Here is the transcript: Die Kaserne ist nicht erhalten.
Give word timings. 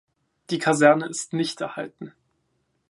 Die 0.49 0.57
Kaserne 0.57 1.05
ist 1.05 1.31
nicht 1.31 1.61
erhalten. 1.61 2.11